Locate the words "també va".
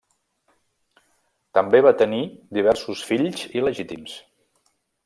1.59-1.93